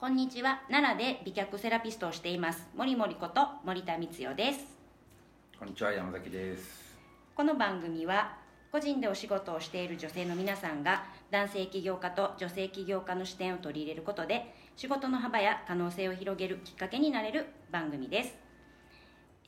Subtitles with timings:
[0.00, 0.62] こんにちは。
[0.70, 2.66] 奈良で美脚セラピストをしています。
[2.74, 4.60] 森森こと森田光代です。
[5.58, 5.92] こんにちは。
[5.92, 6.96] 山崎です。
[7.34, 8.38] この番組は
[8.72, 18.34] 個人でお仕事をしている女性の皆さんが男性起業家と女性起業家の視点を取り入れることで仕事の幅や可能性を広げるきっかけになれる番組です。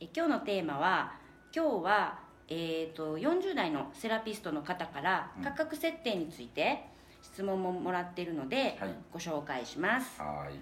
[0.03, 1.15] え今日のテーマは
[1.57, 2.19] 今日は、
[2.51, 6.92] えーと、40代のセラピストの方から価格設定について
[7.23, 8.95] 質問ももらっているので、はい。
[9.13, 10.21] ご紹介します。
[10.21, 10.59] はい。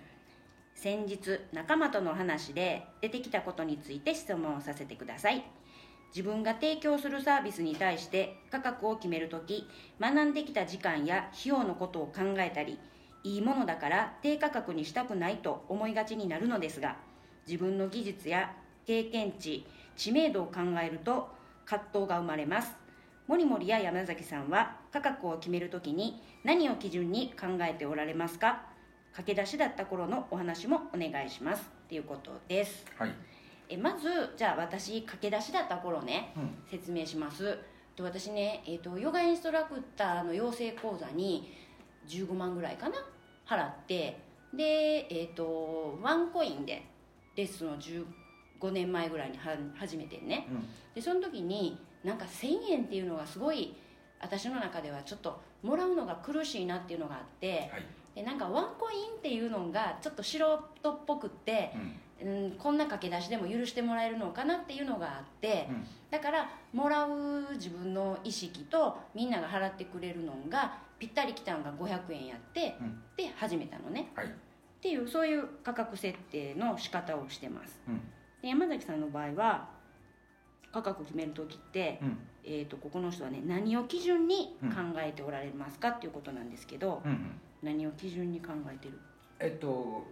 [0.74, 5.44] 先日仲間との話で出てきたことについて質問をさせてください。
[6.14, 9.68] 自分が提供するサービスに対して価格を決めるとき
[10.00, 12.78] 学んできた時間や費用のことを考えたり
[13.22, 16.96] いいものだから低価格にしたくないと思いがちになるのですが
[17.46, 18.52] 自分の技術や
[18.86, 19.64] 経験値
[19.96, 21.28] 知名度を考えると
[21.64, 22.74] 葛藤が生まれます
[23.30, 28.62] 森森や山崎さんは価格を決めるときに何を基準に考えておられますか？
[29.12, 31.70] 駆け出しだった頃のお話もお願いします。
[31.84, 32.84] っていうことです。
[32.98, 33.14] はい。
[33.68, 36.58] えまずじゃあ私駆け出しだった頃ね、うん。
[36.68, 37.56] 説明します。
[37.94, 41.52] と私ね、えー、とヨガインストラクターの養成講座に
[42.08, 42.96] 15万ぐらいかな？
[43.46, 44.18] 払って
[44.52, 46.82] で、えー、とワンコインで
[47.36, 48.04] レッスンを15
[48.70, 50.68] 年前ぐらいには始めてんね、うん。
[50.94, 53.74] でその時になんか1000円っていうのがすごい
[54.20, 57.86] 私の中ではちょっともらうのが苦しいなっていうのがあって、はい。
[58.14, 61.72] でなんかワンコインっていうのがちょっと素人っぽくって、
[62.22, 65.86] うん、こんな駆け出しでも許してもらえるのかなっていうのがあって、うん。
[66.10, 73.02] だからもらう自分の意識とみんなが払ってくれるのがぴったりきたのが500円やって、うん。
[73.16, 74.12] で始めたのね。
[74.14, 74.26] はい。
[74.26, 74.30] っ
[74.82, 77.80] ていうそういう価格設定の仕方をしてます。
[77.88, 78.00] うん
[78.42, 79.68] で山崎さんの場合は
[80.72, 82.18] 価格を決める時って、うん。
[82.42, 87.40] えー、とここの人はね何を基準に考えておられますかっていうことなんですけど、うんうん。
[87.62, 88.98] 何を基準に考えてる？
[89.38, 90.06] えっと、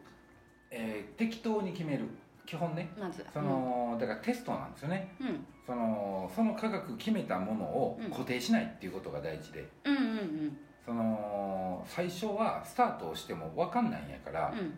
[0.70, 2.04] えー適当に決める。
[2.44, 2.90] 基本ね。
[2.98, 3.24] まず。
[3.32, 5.14] その、だからテストなんですよね。
[5.20, 8.10] うん、うんそのその価格決めたものをうん。
[8.10, 10.58] 固定しないっていうことが大事で、うんうんうん。
[10.84, 14.74] その最初はスタートをしても分かんないんやから、うん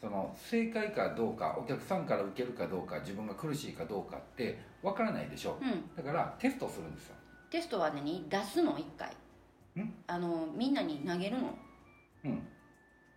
[0.00, 5.64] その正解かどうかお客さんから受けるかどうか自分が苦しいかどうかって分からないでしょ、う。
[5.64, 5.94] ん。
[5.96, 7.14] だからテストするんですよ。
[7.50, 8.76] テストは何出すの？
[8.78, 9.08] 一回。
[9.80, 9.94] ん。
[10.06, 11.56] あのみんなに投げるの？
[12.24, 12.42] うん。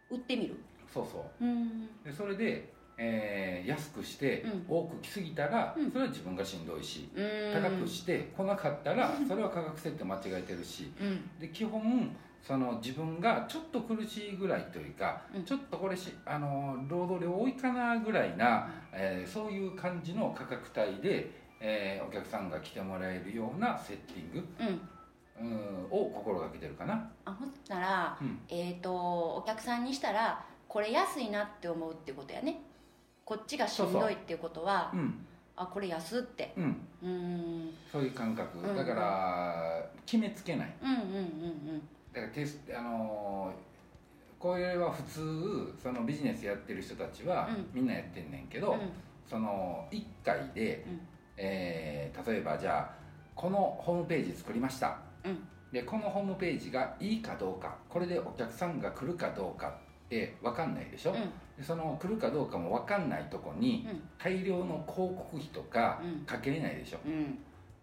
[0.10, 0.56] 売ってみる？
[0.94, 1.46] そうそう。
[1.46, 1.88] うん。
[2.04, 4.66] でそれで、えー安くしてうん。
[4.70, 5.92] 多く来すぎたら、うん。
[5.92, 7.54] それは自分がしんどいし、うん。
[7.54, 10.92] 高くして来なかったらそれは価格設定間違えてるし。
[11.02, 11.30] うん。
[11.40, 15.44] で基本その自分がちょっと苦しいぐらいというか、うん。
[15.44, 24.82] ちょっとこれしあの労働量多いかなぐらいな、えーそういう感じの価格帯で、えーお客さんが来てもらえるようなセッティングうん。
[25.40, 28.40] うんを心がけてるかな、あほったら、うん。
[28.50, 28.92] えっ、と
[29.36, 32.62] お客さんにしたらこれ安いなって思うってことやね。
[33.24, 34.40] こっちがしんどいっていう。
[34.40, 35.26] ことはうん。
[35.58, 36.54] あこれ安って。
[36.56, 37.74] うん、うーん。
[37.92, 38.76] そういう感覚、うん。
[38.76, 40.74] だから決めつけない。
[40.82, 43.68] うんうんうんだからテスあのー
[44.40, 47.70] これは普通そのビジネスやってる人たちはうん。
[47.74, 48.80] みんなやってんねんけど、うん。
[49.28, 51.00] その1回で、うん。
[51.38, 52.92] えー例えばじゃあ
[53.36, 55.00] このホームページ作りました。
[55.26, 55.40] うん。
[55.72, 61.18] でこのホームページがいいかどうかこれでお客さんが来るかどうかって分かんないでしょ、うん。
[61.58, 64.02] でその来るかどうかも分かんないとこにうん。
[64.20, 66.26] 大量の広告費とかうん。
[66.26, 67.40] かけれないでしょ、うん。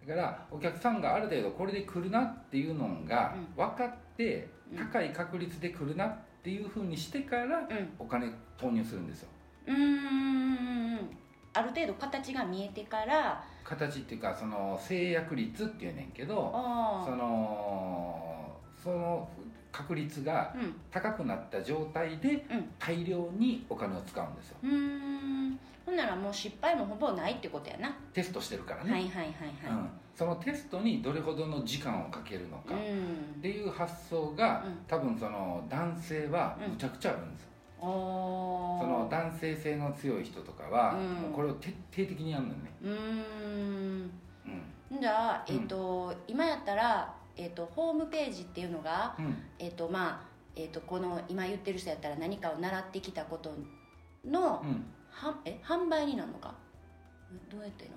[0.06, 3.64] だからお客さんがある程度これで来るなっていうのがうん。
[3.64, 4.78] 分かってうん。
[4.78, 7.66] 高い確率で来るなっていうふうにしてからうん。
[7.98, 9.28] お金投入するんですよ。
[9.66, 10.98] うーん
[11.52, 13.44] ある程度形が見えてから。
[13.64, 18.52] 形っていうかその制約率っていうねんけどあその
[18.82, 19.28] その
[19.72, 20.54] 確率が
[20.90, 22.70] 高くなった状態でうん。
[22.78, 24.56] 大量にお金を使うんですよ。
[24.62, 25.58] うーん。
[25.86, 29.26] ほんならもう失敗もほぼないってことやな、テストしてるからね、はいはいはい
[29.70, 33.42] はうん、そのテストにどれほどの時間をかけるのいかっうん。
[33.42, 34.78] ていう発想が、うん。
[34.86, 37.48] 多分その男性はむちゃくちゃあるんですよ、
[37.80, 41.14] その男性性の強い人とかは、うん。
[41.14, 44.10] もうこれを徹底的にやるのよね、うーん。
[44.92, 45.00] うん。
[45.00, 49.36] じゃあ、えっと今やったら、えっとホームページっていうのが、うん。
[49.58, 53.50] えっとまあえっとこの今言ってる人やったら何かを習ってきたこと
[54.24, 54.84] の、うん。
[55.10, 56.54] はえ販売になるのか？
[57.50, 57.94] どうやってんの？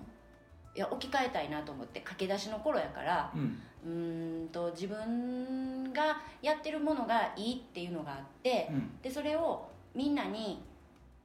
[0.77, 3.59] いや置き換えたいなと思って駆け出しの頃やからうん。
[3.83, 8.91] うーんと自分がやってるものがいいっていうのがあって、うん。
[9.01, 10.63] でそれをみんなに、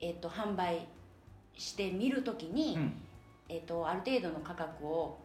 [0.00, 0.86] えっと販売
[1.54, 2.94] してみるときに、うん。
[3.50, 5.18] えっとある程度の価格を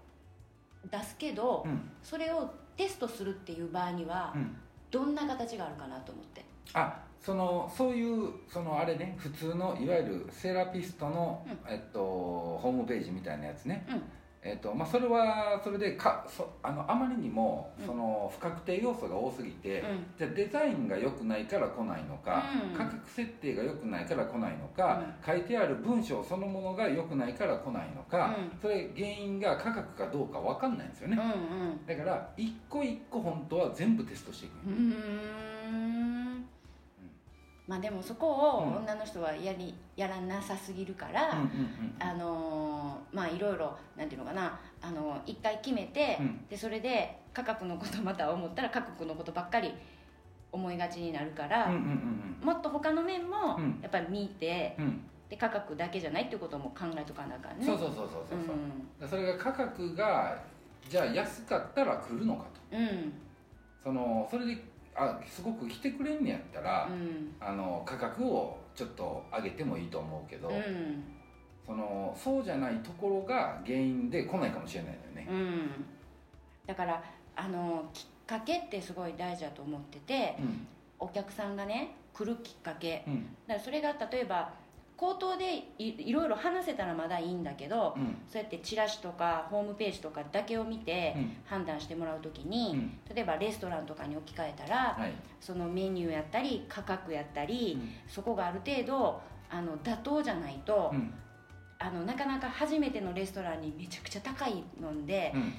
[0.91, 1.89] 出すけど、うん。
[2.03, 4.57] それをテストするっていう場合には、うん。
[4.91, 6.43] どんな形があるかなと思って。
[6.73, 14.01] あそのそういうそのあれね普通のいわゆるセラピストの、うえっと、ホームページみたいなやつね、うん
[14.47, 17.85] えっとまあ、それはそれでかそあのあまりにもうん。
[17.85, 20.05] その不確定要素が多すぎて、うん。
[20.17, 22.77] じゃあデザインが良くないから来ないのか、うん。
[22.77, 28.59] 価格設定が良くないから来ないのか、書いてある文章そのものが良くないから来ないのか、うん。
[28.59, 31.85] それ原因が価格かどうか分かんないんですよね、うんうん。
[31.85, 36.16] だから一個一個本当は全部テストしていくうーん
[37.67, 38.27] まあでもそこ
[38.59, 38.75] をうん。
[38.77, 41.33] 女の人はやりやらなさすぎるから、
[41.99, 46.45] あのーまあいろいろなんていうのかなあの一回決めて、うん。
[46.49, 49.73] でそれで価格のことまた思ったら価格のことばっかり
[50.51, 51.69] 思いがちになるから、
[52.41, 53.79] もっと他の面もうん。
[53.81, 54.85] やっぱり見て、うん。
[54.85, 57.65] うんで価格だけじゃないっていうことも考えとかなあかんね。
[57.65, 58.55] そうそうそうそうそう、
[59.01, 59.05] う。
[59.05, 59.09] ん。
[59.09, 60.37] それが価格が
[60.87, 62.77] じゃあ安かったら来るのかと。
[62.77, 63.11] うん。
[63.83, 64.63] そのそれで
[64.97, 67.35] あすごく来てくれんねやったら、うん。
[67.39, 71.03] あの価格をちょっと上げてもいいと思うけど、うん。
[71.65, 75.85] そのそうじゃないところが原因で来ないかもしれないのよね、うん。
[76.65, 77.03] だから
[77.35, 80.67] あのきっかけってすごい大事だと思っててうん。
[80.99, 83.03] お客さんがね来るきっかけ。
[83.07, 83.25] うん。
[83.47, 84.51] だからそれが例えば
[84.97, 88.17] 口頭でいいろいろ話せたらまだいいんだけど、うん。
[88.27, 91.31] そうやってチラシとかホームページとかだけを見てうん。
[91.45, 92.99] 判断してもらう時に、うん。
[93.15, 101.13] 例えばレストランとかに置き換えたら、はい、そのメニューやったり価格やったり、そこがある程度あの妥当じゃないと、うん。
[101.79, 105.53] あのなかなか初めてのレストランにめちゃくちゃ高いので、うん。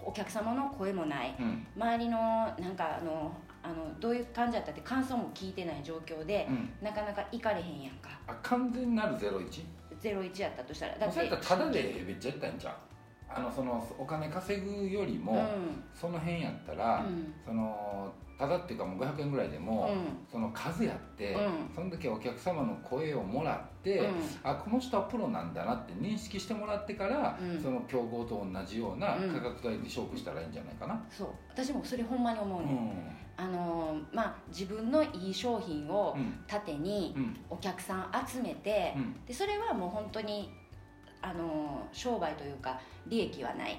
[0.00, 1.34] お客様の声もない。
[1.38, 1.66] うん。
[1.76, 3.32] 周りのなんかあの
[3.68, 6.70] あのどういう感じだったって感想も聞いてない状況で、うん。
[6.82, 8.08] なかなか行かれへんやんか。
[8.26, 9.64] あ完全なる01
[10.00, 10.96] 01やったとしたら。
[10.96, 12.74] だそれやったらタダでめっちゃやったんちゃう？
[13.30, 15.82] あのそのお金稼ぐよりも、うん。
[15.94, 17.34] その辺やったら、うん。
[17.44, 19.90] そのただっていうかもう500円ぐらいでも、
[20.30, 21.74] その数やって、うん。
[21.74, 24.14] その時お客様の声をもらって、うん。
[24.44, 27.60] あこの人はプロなんだなって認識してもらってから、うん。
[27.60, 29.28] その競合と同じようなうん。
[29.28, 31.28] 価格帯で勝負したらいいんじゃないかな、そう。
[31.50, 32.66] 私もそれほんまに思ううん。
[32.66, 36.40] ね、あのーまあ自分のいい商品をうん。
[36.46, 37.36] 盾にうん。
[37.48, 39.24] お客さん集めて、うん。
[39.26, 40.52] でそれはもう本当に
[41.22, 43.78] あのー商売というか利益はない。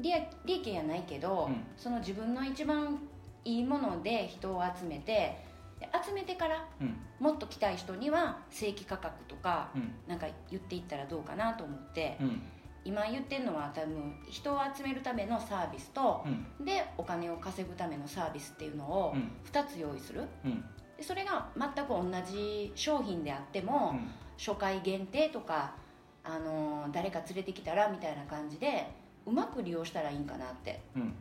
[0.00, 1.64] 利益利益はないけど、うん。
[1.76, 2.98] その自分の一番
[3.44, 5.44] いいもので人を集めて
[5.78, 6.96] で集めてからうん。
[7.20, 9.92] もっと来たい人には正規価格とかうん。
[10.08, 12.42] なんか言っていったらどうかなと思ってうん
[12.86, 16.64] 今言ってるのは多分人を集めるためのサービスとうん。
[16.64, 19.30] でお金を稼ぐためのサービスっていうのをうん。
[19.50, 20.22] 2つ用意する。
[20.44, 20.64] うん。
[20.96, 24.10] でそれが全く同じ商品であっても、うん。
[24.38, 25.74] 初回限定とか、
[26.22, 28.86] あのー誰か連れてきたらみたいな感じで
[29.26, 30.80] うまく利用したらいいんかなって。
[30.94, 31.14] うん。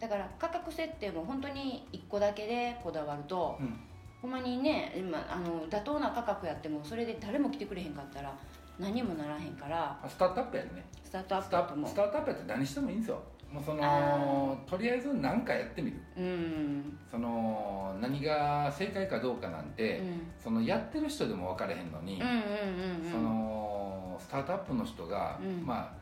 [0.00, 3.78] だから価格設定も本当に1個だけでこだわると、うん。
[4.20, 8.34] ほんまにね今あの妥当な価格やってもそれで誰も来てくれへんかったら
[8.78, 10.84] 何もならへんからスタートアップやね。
[11.02, 13.22] スタートアップだと思スタートアップやって何してもいいんですよ。
[13.52, 13.76] もうそあ
[14.18, 15.96] のとりあえず何かやってみる。
[16.16, 16.98] ううん。
[17.08, 20.22] その何が正解かどうかなんうて、ん。
[20.42, 23.10] そのやってる人でも分かれへんのに、うんうんうんうん。
[23.12, 25.64] そのスタートアップの人が、うん。
[25.64, 25.94] ま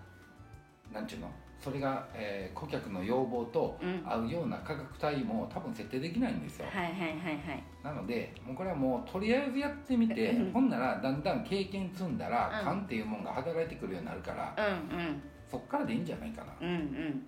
[0.93, 1.31] あなんちゅうの？
[1.63, 4.03] それが、えー顧客の要望とうん。
[4.05, 7.11] 合うような価格帯も多分設定できないんですよ、はいはいはいは
[7.55, 7.65] い。
[7.83, 12.65] なのでもうこれはもうとりあえずやってみてうんほんならだんだん経験積んだら、うん。
[12.65, 14.55] 勘っていうもんが働いてくるようになるから
[14.91, 15.23] うんうん。
[15.51, 17.27] そっからでいいんじゃないかな、うんうん。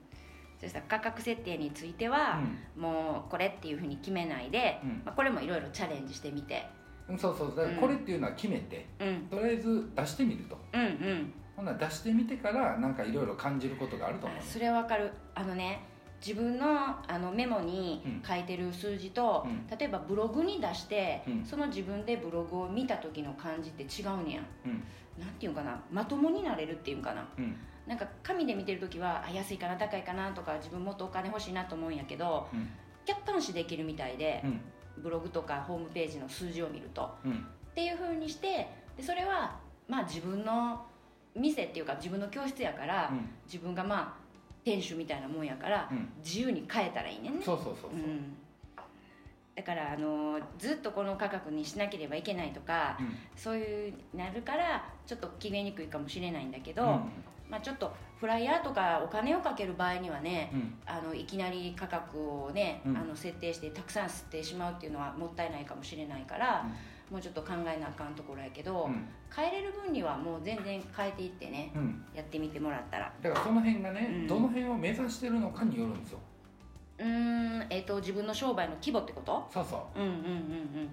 [0.60, 2.40] そしたら価格設定については、
[2.76, 5.02] もうこれっていうふうに決めないで、うん。
[5.04, 6.64] まあ、これもいろいろチャレンジしてみて。
[7.06, 7.48] うん、そうそう。
[7.54, 9.26] だからこれっていうのは決めて、うん。
[9.28, 10.56] とりあえず出してみると。
[10.72, 14.44] うんうんほんなら出してみてからなんかいろいろ感じることがあると思うね。
[14.44, 15.12] それはわかる。
[15.34, 15.80] あのね
[16.20, 18.22] 自分のあのメモにうん。
[18.26, 19.66] 書いてる数字と、うん。
[19.78, 21.44] 例えばブログに出して、うん。
[21.44, 24.46] その自分でブログを見た時の感じって違うねやん。
[24.66, 24.82] うん。
[25.22, 25.80] なんていうんかな？
[25.92, 27.28] まともになれるっていうんかな？
[27.38, 27.56] うん。
[27.86, 32.68] なんか紙で見てる時はあ安いかな高いかなとか自分もっとお金欲しいなと思うんやけどうん。
[33.04, 34.60] 客観視できるみたいでう、ん。
[35.02, 37.14] ブログとかホームページの数字を見ると。
[37.24, 37.32] うん。
[37.32, 37.36] っ
[37.74, 40.86] ていう風にしてでそれはまあ自分の
[41.34, 43.28] 店っていうか自分の教室やから、うん。
[43.46, 44.24] 自分がまあ
[44.64, 46.08] 店主みたいなもんやから、うん。
[46.24, 47.42] 自由に変えたらいいねんね。
[47.44, 48.36] そうそうそうそう、うん。
[49.54, 53.16] だからあのずっとこの価格にしなければいけないとか、うん。
[53.36, 56.88] そういうなるからちょっと決めにくいかもしれないんだけど、うん。
[57.50, 60.74] まあ、ちょっとフライヤーとかお金をかける場合にはね、うん。
[60.86, 62.96] あのいきなり価格をね、うん。
[62.96, 66.66] あの設定してたくさん吸ってしまうっていうのはもったいないかもしれないから、
[67.10, 69.06] もうちょっと考えなあかんところやけど、うん。
[69.34, 72.04] 変えれる分にはもう全然変えていってねうん。
[72.14, 73.12] やってみてもらったら。
[73.22, 74.26] だからその辺がね、うん。
[74.26, 76.18] どの辺を目指してるのかによるんですよ。
[76.98, 79.46] うーんえっ、と自分の商売の規模ってこと？
[79.52, 80.00] そうそう。
[80.00, 80.22] うんうんうんう
[80.84, 80.90] ん。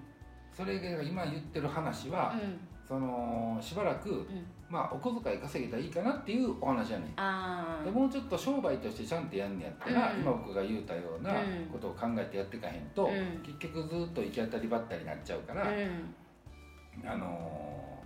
[0.52, 2.58] それが今言ってる話は、うん。
[2.86, 7.12] そのしばらく、うんまあお小遣い稼げたらいいかなっていうお話やねん。
[7.16, 10.20] ああでもうちょっと商売としてちゃんとやんねやったら、うん。
[10.22, 11.66] 今僕が言うたようなうん。
[11.70, 13.42] ことを考えてやっていかへんと、うん。
[13.44, 17.06] 結局ずっと行き当たりばったりになっちゃうから、うん。
[17.06, 17.98] あの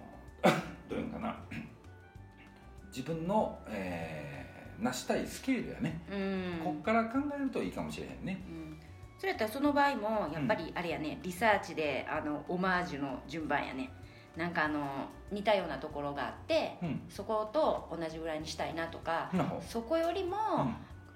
[0.43, 0.51] ー
[0.91, 1.37] どういうのかな。
[2.91, 4.47] 自分の、えー
[4.79, 6.61] 成したいスケールやね、うん。
[6.63, 8.39] こっから考えるといいかもしれへんね。
[8.47, 8.79] うん。
[9.17, 13.91] それやったらその場合もやっぱりあれやね、リサーチであのオマージュの順番やね
[14.37, 14.87] なんかあの
[15.33, 17.01] 似たようなところがあってうん。
[17.09, 19.31] そこと同じぐらいにしたいなとか
[19.67, 20.37] そこよりも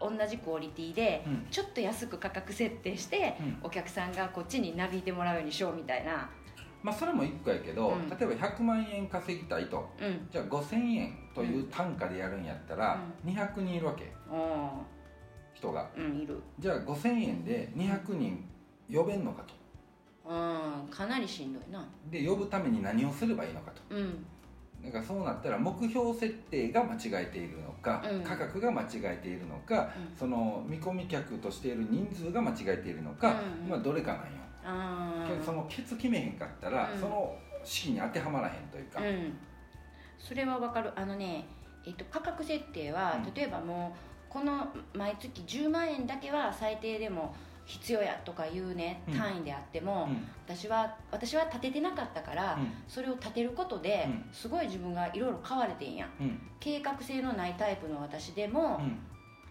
[0.01, 1.47] 同じクオリティでうん。
[1.51, 3.59] ちょっと安く価格設定してうん。
[3.65, 6.31] お客さんがこっちになびいてもらうようにしようみたいな。
[6.83, 8.09] まあそれも一個やけど、うん。
[8.09, 9.87] 例えば100万円稼ぎたいと。
[10.01, 10.29] うん。
[10.33, 14.11] じゃあ5000円という単価でやるんやったら、200人いるわけ。
[14.31, 14.71] お
[15.53, 15.91] 人が。
[15.95, 16.43] いる。
[16.59, 18.49] じゃあ5000円で200人
[18.91, 19.60] 呼べんのかと
[20.31, 21.85] うんかなりしんどいな。
[22.09, 23.83] で呼ぶために何をすればいいのかと。
[23.91, 24.25] うん。
[24.85, 28.23] だからそうなったら目標設定が間違えているのか、うん。
[28.23, 30.17] 価格が間違えているのか、うん。
[30.17, 33.69] その見込み客としている人数が間違えているのか、うん。
[33.69, 34.29] まあどれかなんよ、
[34.65, 37.01] あけどそのケツ決めへんかったら、うん。
[37.01, 39.37] その式に当てはまらへんというか、うん。
[40.17, 40.93] それはわかる。
[40.95, 41.45] あのね、
[41.85, 43.35] えっと、価格設定は、うん。
[43.35, 43.97] 例えばも
[44.29, 47.35] うこの毎月10万円だけは最低でも
[47.67, 49.15] 必要やとかいうねうん。
[49.15, 50.27] 単位であっても、うん。
[50.47, 52.73] 私は私は立ててなかったから、うん。
[52.89, 54.25] それを立てることで、うん。
[54.33, 56.09] すごい自分がいろいろ変われてんやん。
[56.21, 56.41] うん。
[56.59, 58.99] 計画性のないタイプの私でも、うん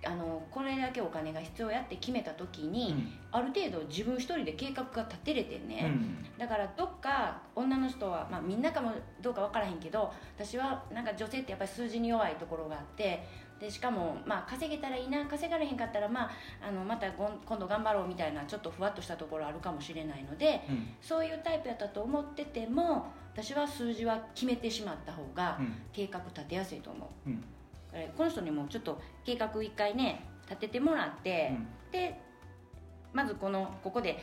[0.05, 3.13] あのこれだけお金が必要やって決めた時に、うん。
[3.31, 6.37] ある程度自分一人で計画が立てれてんね、うん。
[6.37, 13.27] だからどっか女の人は、まあ、みんなかもどうか分からへんけど私はなんか女性ってやっぱり数字に弱いところがあって
[13.59, 16.31] でしかも、まあ、稼げたらいいな稼がれへんかったら、まあ、
[16.65, 20.87] あのまた今度頑張ろうみたいなちょっとふわっとしたところあるかもしれないのでうん。
[21.01, 25.73] そういうタイプやったと思ってても私は数字は決めてしまった方がうん。
[25.91, 27.29] 計画立てやすいと思う。
[27.93, 31.51] うんだからこの人にもちょっと計画一回ね立ててもらって、
[31.91, 32.19] で
[33.13, 34.19] まずこのここで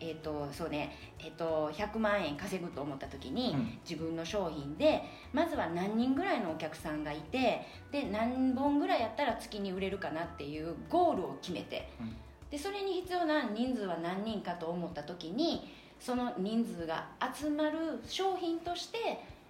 [0.00, 3.78] えーとそうねえー、と100万円稼ぐと思った時に、うん。
[3.88, 12.16] 自分の商品でまずは何人ぐらいのお客さんがいてで何本ぐらいやったら月に売れるかなっていうゴールを決めて、うん。
[12.50, 18.98] でそれに必要な人数は何人かと思った時にその人数が集まる商品として、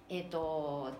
[0.09, 0.91] えー、と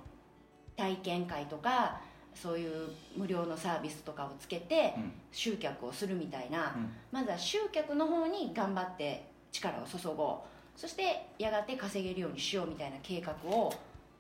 [0.78, 2.02] 体験会とか
[2.34, 5.12] そういう無料のサービスとかをつけてうん。
[5.32, 6.90] 集客をするみたいな、うん。
[7.12, 10.80] まずは集客の方に頑張って力を注ごう。
[10.80, 13.74] そしてやがて稼げるようにしようみたいな計画を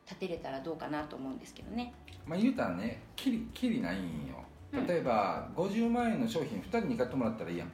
[0.06, 1.94] 立てれたらどうかなと思うんですけどね。
[2.25, 4.44] まあ言うたらねきりきりないんよ。
[4.74, 4.88] うん。
[4.88, 7.72] 例えば、50万円の商品2人に買ってもらったらいいやん。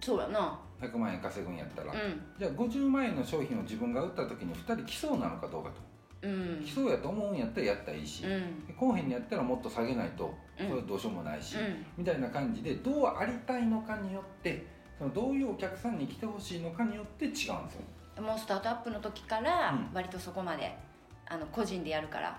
[0.00, 0.58] そうやな。
[0.80, 2.20] 100万円稼ぐんやったら、うん。
[2.38, 5.76] じゃあ50万円の商品を自分が売った時に2人来そうなのかどうかと、
[6.22, 6.64] うん。
[6.64, 8.74] 来そうやと思うんやったらやったらいいし、うん。
[8.74, 10.66] こうへんにやったらもっと下げないとうん。
[10.66, 11.86] それはどうしようもないし、うん。
[11.98, 14.66] みたいな感じでどうありたいのかによって
[14.98, 17.62] そのどういうお客さんに来てほしいのかによって違うんですよ。
[18.22, 19.94] もうスタートアップの時からうん。
[19.94, 20.74] 割とそこまで
[21.26, 22.38] あの個人でやるから。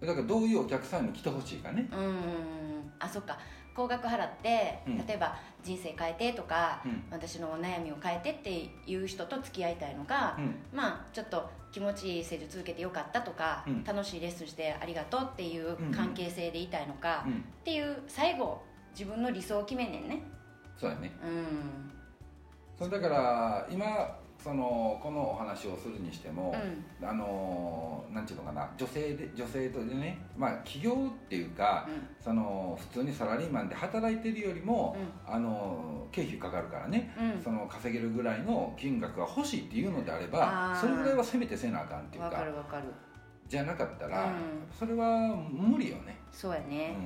[0.00, 1.88] だからどういうお客さんに来てほしいかね。
[1.92, 2.92] うん。
[2.98, 3.38] あそっか
[3.74, 5.06] 高額払って、うん。
[5.06, 7.04] 例えば人生変えてとか、うん。
[7.10, 10.54] 私の悩みを変えてっていう人と付き合いたいのか、うん。
[10.72, 13.84] まあちょっと気持ちいい施術受けてよかったとか、うん。
[13.84, 15.92] 楽しいレッスンしてありがとうっていううん。
[15.92, 17.32] 関係性でいたいのか、うん。
[17.32, 18.62] っていう最後
[18.92, 20.22] 自分の理想を決めんねんね。
[20.76, 21.12] そうやね。
[21.22, 21.90] うん。
[22.78, 26.54] それだから今そのこのお話をするにしても、
[27.00, 27.06] うん。
[27.06, 31.88] あのなんていうのかな女性で女性とでねまあ企業っていうか、
[32.20, 37.30] その普通にサラリーマンで働いてるよりも、あの経費かかるからね、うん。
[37.32, 42.84] うんその稼げるぐらいの金額が欲しいっていうのであればそれぐらいはせめてせなあかんっていうわかかるわかる。
[43.48, 44.32] じゃなかったら、うん。
[44.72, 46.18] それは無理よね。
[46.32, 46.96] そうやね、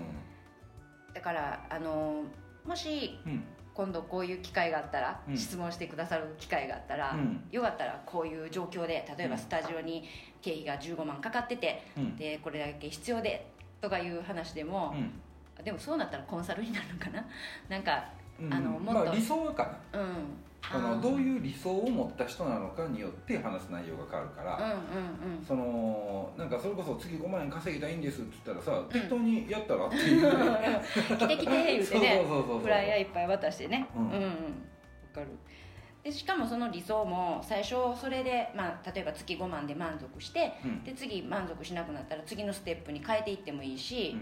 [1.14, 2.24] だからあの
[2.66, 3.44] もしうんうん
[3.74, 5.36] 今度こういう機会があったら、うん。
[5.36, 7.42] 質問してくださる機会があったら、うん。
[7.50, 10.04] よかったらこういう状況で例えばうんスタジオに
[10.40, 12.16] 経費が15万かかってて、うん。
[12.16, 13.50] でこれだけ必要で
[13.80, 14.94] とかいう話でも
[15.58, 15.64] う、ん。
[15.64, 17.24] でもそうなったらコンサルになるのかな？
[17.68, 18.04] なんか
[18.40, 18.54] うん。
[18.54, 20.00] あのもっとまあ、理想はかな。
[20.00, 20.08] うん
[20.72, 25.44] そのどういう理想を持った人なのかによって話す内容が変わるから、うんうんうん。
[25.46, 30.22] そのなんかそれこそ月5万円稼ぎたいんですって言ったらさ、適当にやったらっていう。
[30.22, 30.82] ね
[31.18, 32.22] 来て来て言うてね。
[32.22, 32.60] そうそうそうそう。
[32.60, 33.88] フライヤーいっぱい渡してね。
[33.94, 34.06] うん。
[34.06, 34.22] うんうん。
[34.22, 34.28] わ
[35.14, 35.26] かる。
[36.02, 40.84] でしかもその理想も最初それで、まあ、例えば月5万で満足してうん。
[40.84, 44.16] で次満足しなくなったら次のステップに変えていってもいいし、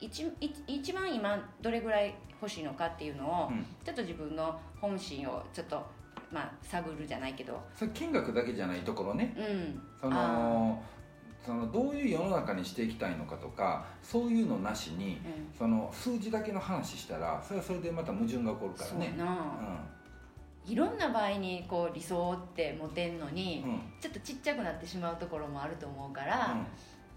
[0.00, 3.64] 一一一番今どれぐらい欲しいのかっていうのを、うん。
[3.84, 5.84] ちょっと自分の本心をちょっと
[6.30, 7.60] まあ、探るじゃないけど。
[7.74, 9.34] それ金額だけじゃないところね。
[9.36, 9.80] うん。
[10.00, 10.82] その
[11.44, 15.56] そのどういう世の中にしていきたいのかとかそういうのなしに、うん。
[15.56, 19.14] その数字だけの話したらそれはそれでまた矛盾が起こるからね。
[20.66, 23.64] いろんな場合にこう理想って持てんのに、
[24.00, 26.56] ちょっとちっちゃくなってしまうところもあると思うから、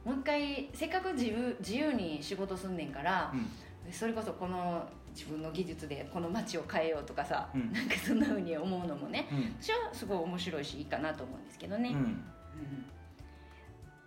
[0.06, 3.94] もう一回せっかく自由自由に仕事すんねんからう、ん。
[3.94, 7.72] それこそこの自分の技術でこの街を変えようとかさ、うん。
[7.74, 9.56] なんかそんなふうに思うのもねうん。
[9.62, 11.89] 私はすごい面白いしいいかなと思うんですけどね。
[11.89, 11.96] うん。
[11.96, 12.25] うん。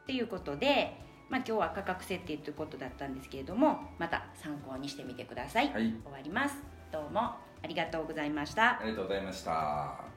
[0.03, 0.97] っていうことで、
[1.29, 5.95] まあ、今日は価格設定ということだったんですけれどもまた参考にしてみてください、はい。
[6.05, 6.57] 終わります。
[6.91, 8.81] どうもありがとうございました。
[8.81, 10.12] ありがとうございました